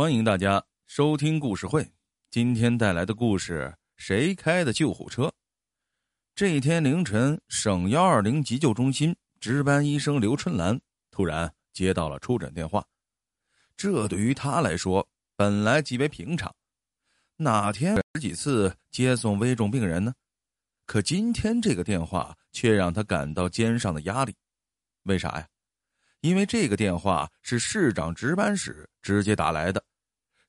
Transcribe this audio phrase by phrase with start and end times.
[0.00, 1.86] 欢迎大家收听故事会。
[2.30, 5.30] 今天带来的故事：谁开的救护车？
[6.34, 12.82] 这一天凌晨，省幺二零急救中心值班医生刘春兰突然接到了出诊电话。
[13.76, 16.50] 这对于他来说，本来极为平常。
[17.36, 20.14] 哪天十几次接送危重病人呢？
[20.86, 24.34] 可今天这个电话却让他感到肩上的压力。
[25.02, 25.46] 为啥呀？
[26.22, 29.84] 因为这个电话是市长值班室直接打来的，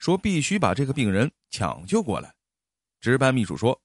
[0.02, 2.34] 说必须把这个病人抢救过来。
[3.00, 3.80] 值班秘书说，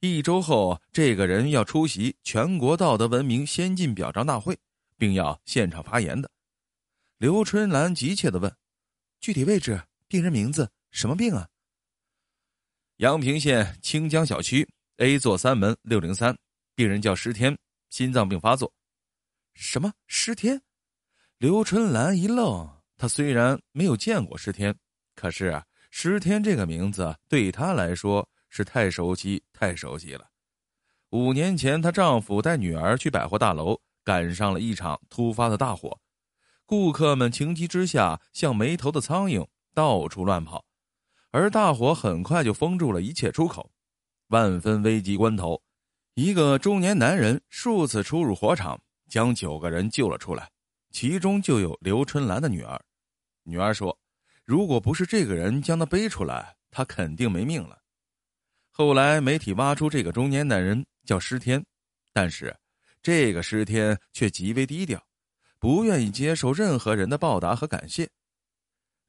[0.00, 4.58] 一周后这个人要出席全国道德文明先进表彰大会，
[4.98, 6.28] 并要现场发言的。
[7.16, 8.52] 刘春兰急切的问
[9.20, 11.48] ：“具体位置、病人名字、什么病啊？”
[12.98, 16.36] 阳平县清江小区 A 座三门六零三，
[16.74, 17.56] 病人叫石天，
[17.88, 18.72] 心脏病发作。
[19.54, 20.60] 什么石天？
[21.38, 24.76] 刘春兰一愣，他虽然没有见过石天，
[25.22, 30.28] 可是啊石天这个名字对他来说是太熟悉、太熟悉了。
[31.10, 35.96] 五年前，她丈夫带女儿去百货大楼，赶上了一场突发的大火，
[36.66, 40.64] 顾客们情急之下像没头的苍蝇到处乱跑，
[41.30, 43.70] 而大火很快就封住了一切出口。
[44.26, 45.62] 万分危急关头，
[46.14, 50.50] 一个中年男人数次出入火场，将九个人救了出来。
[50.90, 52.84] 其中就有刘春兰的女儿，
[53.44, 53.96] 女儿说
[54.44, 57.78] ：“如果不是这个人将他背出来，他肯定没命了。”
[58.70, 61.64] 后来媒体挖出这个中年男人叫施天，
[62.12, 62.56] 但是
[63.02, 65.04] 这个施天却极为低调，
[65.58, 68.08] 不愿意接受任何人的报答和感谢。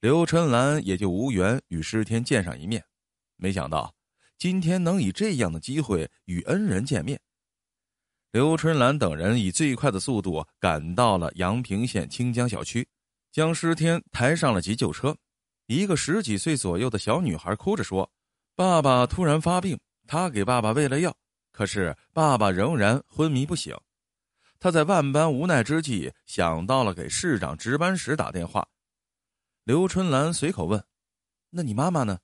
[0.02, 2.84] 刘春兰也就无缘与施天见上一面。
[3.38, 3.96] 没想到
[4.38, 7.20] 今天能以这样的机会与恩人见面。
[8.32, 12.86] 刘春兰等人以最快的速度赶到了阳平县清江小区，
[13.34, 15.14] 将施天抬上了急救车。
[15.66, 18.10] 一个十几岁左右的小女孩哭着说
[18.56, 21.14] ：“爸爸突然发病，她给爸爸喂了药，
[21.52, 23.76] 可是爸爸仍然昏迷不醒。”
[24.60, 28.66] 她在万般无奈之际，想到了给市长值班室打电话。
[29.64, 30.86] 刘春兰随口问
[31.50, 32.20] ：“那你妈妈呢？”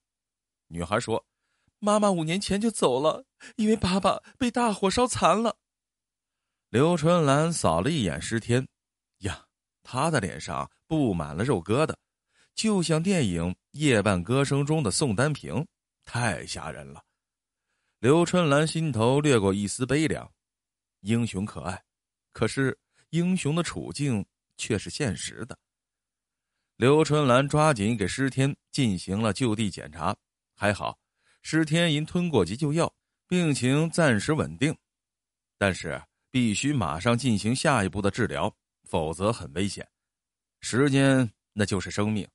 [0.67, 1.25] 女孩说
[1.79, 5.57] ：“妈妈五年前就走了，因为爸爸被大火烧残了。”
[6.69, 8.67] 刘春兰扫了一眼石天，
[9.19, 9.45] 呀，
[9.81, 11.93] 他的脸上布满了肉疙瘩，
[12.55, 15.63] 就像电影《夜半歌声》中的宋丹萍，
[16.03, 17.01] 太吓人了。
[17.99, 20.29] 刘春兰心头掠过一丝悲凉，
[21.01, 21.79] 英雄可爱，
[22.31, 22.75] 可是
[23.11, 24.25] 英雄的处境
[24.57, 25.55] 却是现实的。
[26.75, 30.17] 刘春兰抓紧给施天进行了就地检查，
[30.55, 30.97] 还好，
[31.43, 32.91] 施天因吞过急救药，
[33.27, 34.75] 病情暂时稳定，
[35.57, 36.01] 但是。
[36.31, 39.89] 必须马上进行下一步的治疗，否则很危险。
[40.61, 42.27] 时间那就是生命。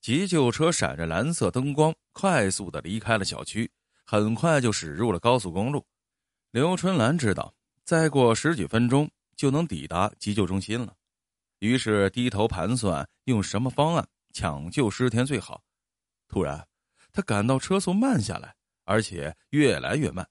[0.00, 3.70] 急救车闪着蓝色灯光，快速的离开了小区，
[4.04, 5.84] 很快就驶入了高速公路。
[6.50, 7.52] 刘春兰知道，
[7.84, 10.94] 再过十几分钟就能抵达急救中心了，
[11.58, 15.62] 于是低头盘算用什么方案抢救尸天最好。
[16.28, 16.66] 突然，
[17.12, 20.28] 他感到车速慢下来，而且越来越慢。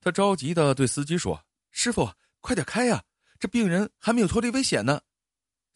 [0.00, 1.42] 他着急的对司机说
[1.72, 2.08] ：“师傅。”
[2.40, 3.02] 快点开呀！
[3.40, 5.00] 这病人还没有脱离危险呢。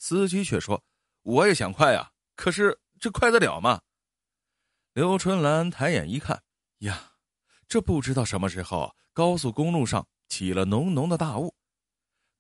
[0.02, 0.82] 司机却说
[1.22, 3.82] ：“我也想快呀，可是这快得了吗？”
[4.94, 6.42] 刘春兰抬眼一看，
[6.78, 7.12] 呀，
[7.68, 11.54] 这不知道什么时候高速公路上起了浓浓的大雾，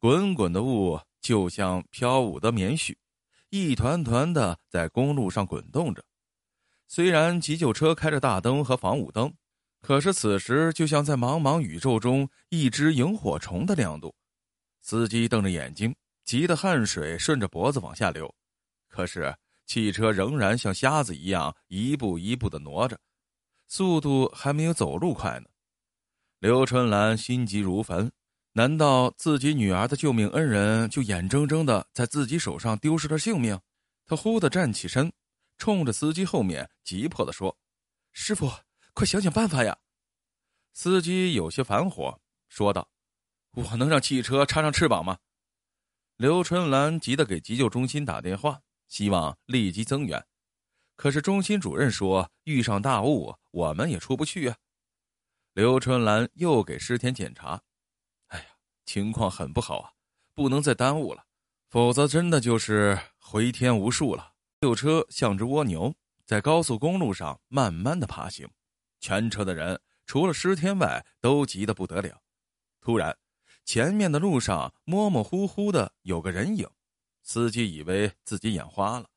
[0.00, 2.96] 滚滚的雾就像飘舞的棉絮，
[3.50, 6.04] 一团团的在公路上滚动着。
[6.88, 9.32] 虽然急救车开着大灯和防雾灯。
[9.80, 14.12] 可是此时，就像在茫茫宇宙中一只萤火虫的亮度。
[14.80, 18.32] 司机瞪着眼睛，急得汗水顺着脖子往下流。
[18.88, 19.34] 可是
[19.66, 22.98] 汽车仍然像瞎子一样一步一步的挪着，
[23.68, 25.46] 速度还没有走路快呢。
[26.38, 28.10] 刘春兰心急如焚，
[28.52, 33.58] 难道自己女儿的救命恩人就眼睁睁的在自己手上丢失了性命？
[34.04, 35.12] 他忽地站起身，
[35.56, 37.56] 冲着司机后面急迫的说
[38.12, 38.50] ：“师傅。”
[38.94, 39.74] 快想想办法呀！
[40.74, 42.20] 司机有些烦火，
[42.50, 42.86] 说道
[43.56, 45.16] ：“我能让汽车插上翅膀吗？”
[46.16, 50.24] 刘春兰急得给急救中心打电话，希望立即增援。
[50.94, 54.56] 可是中心主任说：“遇上大雾，我们也出不去啊。”
[55.54, 57.62] 刘春兰又给师天检查，
[58.28, 58.44] 哎呀，
[58.84, 59.92] 情况很不好啊，
[60.34, 61.24] 不能再耽误了，
[61.68, 64.32] 否则真的就是回天无术了。
[64.60, 65.92] 救车像只蜗牛，
[66.24, 68.48] 在高速公路上慢慢的爬行。
[69.00, 72.22] 全车的人除了师天外，都急得不得了。
[72.80, 73.16] 突然，
[73.64, 76.68] 前面的路上模模糊糊的有个人影，
[77.22, 79.08] 司机以为自己眼花了，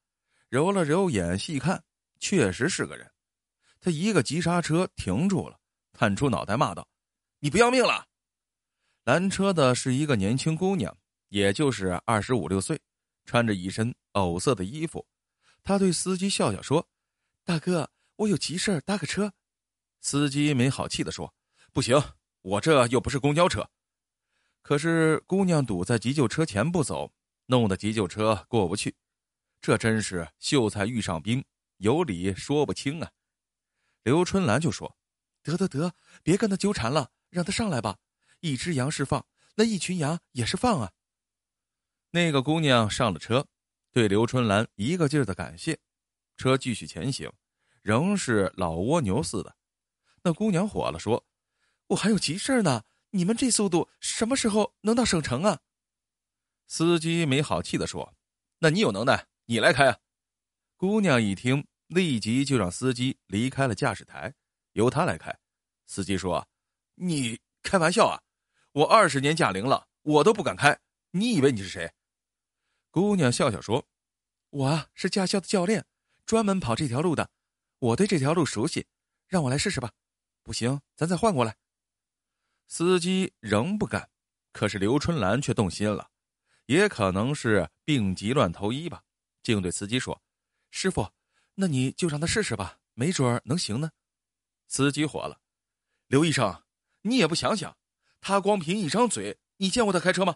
[0.50, 1.84] 揉了揉眼细看，
[2.20, 3.12] 确实是个人。
[3.82, 5.60] 他一个急刹车停住了，
[5.94, 6.88] 探出脑袋骂道
[7.40, 8.08] ：“你不要命了！”
[9.04, 10.96] 拦车的是一个年轻姑娘，
[11.30, 12.80] 也就是二十五六岁，
[13.26, 15.06] 穿着一身藕色的衣服。
[15.64, 16.88] 她对司机笑笑说
[17.44, 19.34] ：“大哥，我有急事搭个车。”
[20.02, 21.34] 司机没好气的说
[21.74, 22.02] ：“不行，
[22.42, 23.68] 我这又不是公交车。”
[24.66, 27.14] 可是姑娘堵在急救车前不走，
[27.46, 28.96] 弄得急救车过不去。
[29.62, 31.46] 这真是秀才遇上兵，
[31.78, 33.12] 有理说不清啊！
[34.02, 34.98] 刘春兰就说
[35.44, 37.96] ：“得得得，别跟他纠缠了，让他上来吧。
[38.40, 39.24] 一只羊是放，
[39.54, 40.92] 那一群羊也是放啊。”
[42.10, 43.46] 那个姑娘上了车，
[43.92, 45.78] 对刘春兰一个劲儿的感谢。
[46.38, 47.32] 车继续前行，
[47.84, 49.56] 仍是老蜗牛似的。
[50.24, 51.24] 那姑娘火了，说
[51.86, 52.82] ：“我还有急事呢。”
[53.16, 55.62] 你们这速度什么时候能到省城啊？
[56.68, 58.14] 司机没好气的说
[58.60, 60.00] ：“那你有能耐，你来开啊！”
[60.76, 64.34] 姑娘一听，立即就让司机离开了驾驶台，
[64.74, 65.34] 由他来开。
[65.88, 66.46] 司机说
[66.96, 68.22] ：“你开玩笑啊！
[68.74, 70.78] 我二十年驾龄了，我都不敢开，
[71.12, 71.94] 你以为你是谁？”
[72.92, 73.88] 姑娘笑笑说
[74.50, 75.86] ：“我啊是驾校的教练，
[76.26, 77.30] 专门跑这条路的，
[77.80, 78.88] 我对这条路熟悉，
[79.30, 79.94] 让我来试试吧。
[80.44, 81.56] 不行，咱再换过来。”
[82.68, 84.10] 司机仍不干，
[84.52, 86.10] 可是刘春兰却动心了，
[86.66, 89.04] 也可能是病急乱投医吧，
[89.44, 90.20] 竟对司机说
[90.72, 91.08] ：“师傅，
[91.54, 93.92] 那你就让他试试吧，没准能行呢。”
[94.68, 95.40] 司机火了
[96.08, 96.64] ：“刘医生，
[97.02, 97.78] 你也不想想，
[98.20, 100.36] 他光凭一张嘴，你见过他开车吗？”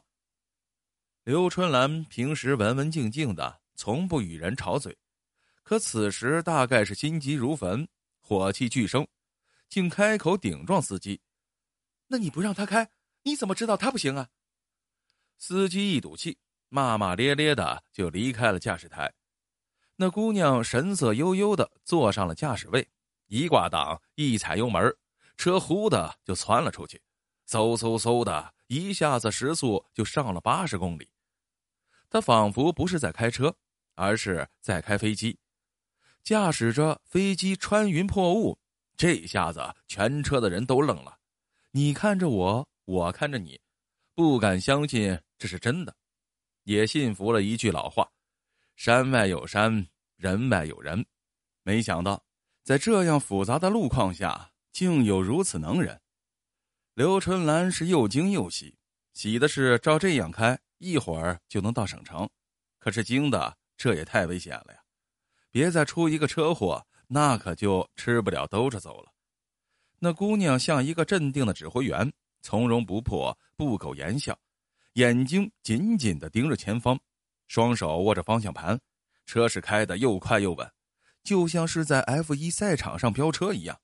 [1.26, 4.96] 刘春兰平时文文静静的，从不与人吵嘴，
[5.64, 7.88] 可此时大概是心急如焚，
[8.20, 9.06] 火气俱生，
[9.68, 11.20] 竟开口顶撞司机。
[12.09, 12.91] 那你不让他开，
[13.23, 14.29] 你怎么知道他不行啊？
[15.38, 19.13] 司机一赌气，骂骂咧咧的就离开了驾驶台。
[19.95, 22.89] 那姑娘神色悠悠的坐上了驾驶位，
[23.27, 24.95] 一挂档，一踩油门，
[25.38, 27.01] 车呼的就窜了出去，
[27.47, 31.09] 嗖嗖嗖的一下子时速就上了八十公里。
[32.09, 33.56] 他仿佛不是在开车，
[33.94, 35.38] 而是在开飞机，
[36.23, 38.57] 驾驶着飞机穿云破雾。
[38.97, 41.19] 这下子全车的人都愣了。
[41.71, 43.60] 你看着我，我看着你，
[44.16, 45.95] 不敢相信这是真的，
[46.63, 48.10] 也信服了一句老话
[48.75, 51.06] ：“山外有山，人外有人。”
[51.62, 52.24] 没想到，
[52.63, 56.01] 在这样复杂的路况下，竟有如此能人。
[56.95, 58.75] 刘春兰是又惊又喜，
[59.13, 62.25] 喜的是照这样开，一会儿就能到省城；
[62.80, 64.80] 可是惊的，这也太危险了呀！
[65.51, 69.12] 别再出一个车祸，那可就吃不了兜着走了。
[70.00, 72.12] 那姑娘像一个镇定的指挥员，
[72.42, 74.38] 从容不迫，不苟言笑，
[74.94, 76.98] 眼睛紧紧的盯着前方，
[77.48, 78.80] 双手握着方向盘，
[79.25, 80.72] 车是开的又快又稳，
[81.22, 83.78] 就像是在 F 一赛场上飙车一样。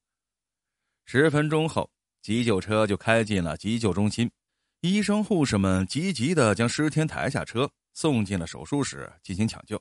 [1.05, 1.91] 十分钟后，
[2.21, 4.31] 急救车就开进了急救中心，
[4.79, 9.79] 医生护士们急急的将施天抬下车，送进了手术室进行抢救。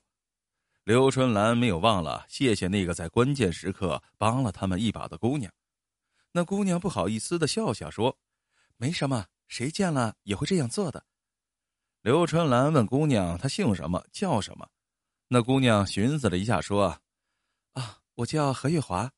[0.83, 5.51] 刘春兰没有忘了谢谢那个在关键时刻帮了他们一把的姑娘。
[6.37, 8.19] 那姑娘不好意思的笑笑说
[8.77, 11.07] ：“没什么，谁见了也会这样做的。”
[12.03, 14.05] 刘春兰问姑娘：“她姓什么？
[14.11, 14.69] 叫什么？”
[15.29, 17.01] 那姑娘寻思了一下说
[17.75, 19.13] ：“啊，我叫何月华。”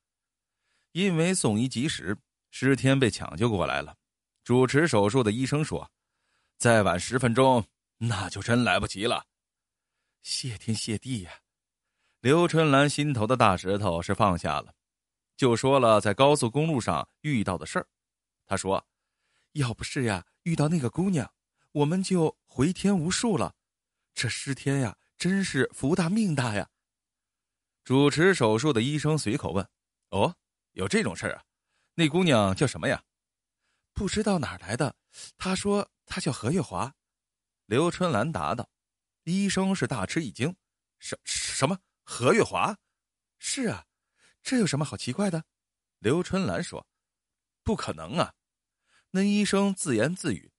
[0.93, 2.19] 因为送医及时，
[2.51, 3.97] 尸天被抢救过来了。
[4.45, 5.91] 主持手术的医生说
[6.59, 7.65] ：“再晚十分钟，
[7.97, 9.25] 那就真来不及了。”
[10.23, 11.41] 谢天谢地呀！
[12.21, 14.75] 刘春兰心头的大石头是放下了。
[15.37, 17.87] 就说了在高速公路上遇到的事儿，
[18.47, 18.87] 他说
[19.53, 21.31] ：“要不是呀，遇到那个姑娘，
[21.73, 23.55] 我们就回天无术了。
[24.15, 26.71] 这尸天呀，真是福大命大呀。”
[27.85, 29.69] 主持手术的医生随口问
[30.11, 30.35] ：“哦，
[30.73, 31.45] 有这种事儿啊？
[31.95, 33.05] 那姑娘叫什么呀？”
[33.93, 34.97] 不知道哪来的，
[35.37, 36.95] 他说他叫何月华。
[37.67, 38.69] 刘春兰答道
[39.25, 40.57] ：“医生是大吃一惊，
[40.99, 42.77] 什什么何月华？
[43.39, 43.85] 是啊。”
[44.47, 45.43] 这有什么好奇怪的？
[45.99, 46.87] 刘春兰说
[47.65, 48.33] ：“不可能啊！”
[49.11, 50.53] 那医生自言自语：“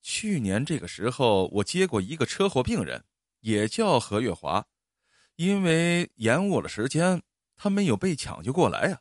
[0.00, 3.04] 去年这个时候，我接过一个车祸病人，
[3.40, 4.64] 也叫何月华，
[5.34, 7.20] 因为延误了时间，
[7.56, 9.00] 他没有被抢救过来呀。”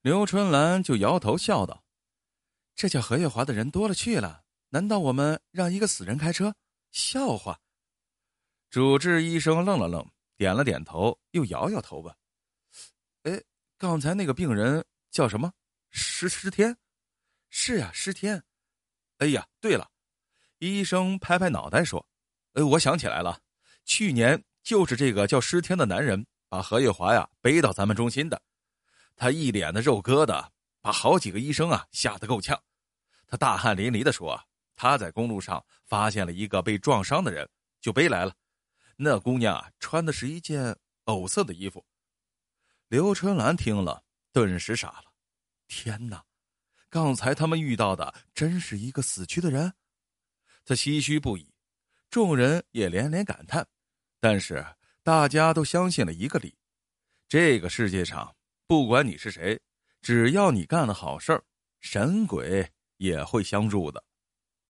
[0.00, 1.82] 刘春兰就摇头笑道
[2.76, 6.54] ：“这叫何月华的人多了去了，难道我们让一个死人开车？
[6.92, 7.58] 笑话！”
[8.70, 12.16] 主治医生愣了愣，点了点头，又摇摇头吧
[13.26, 13.42] ：“哎？”
[13.78, 15.52] 刚才那个病人叫什么？
[15.90, 16.78] 尸尸天，
[17.50, 18.42] 是啊，尸天。
[19.18, 19.90] 哎呀，对了，
[20.58, 22.06] 医生拍拍脑袋说
[22.54, 23.38] ：“呃，我想起来了，
[23.84, 28.40] 去年就是这个叫尸天的男人把何月华呀背到咱们中心的。
[29.14, 30.48] 他一脸的肉疙瘩，
[30.80, 32.58] 把好几个医生啊吓得够呛。
[33.26, 34.42] 他大汗淋漓的说
[34.74, 37.46] ：“他在公路上发现了一个被撞伤的人，
[37.80, 38.34] 就背来了。
[38.96, 41.84] 那姑娘啊，穿的是一件藕色的衣服。”
[42.88, 45.12] 刘春兰听了，顿时傻了。
[45.66, 46.24] 天哪，
[46.88, 49.72] 刚才他们遇到的真是一个死去的人？
[50.64, 51.52] 他唏嘘不已，
[52.10, 53.66] 众人也连连感叹。
[54.20, 54.64] 但是
[55.02, 56.56] 大家都相信了一个理：
[57.28, 58.34] 这个世界上，
[58.66, 59.60] 不管你是谁，
[60.00, 61.42] 只要你干了好事，
[61.80, 62.70] 神鬼。
[62.98, 64.02] 也会相助的。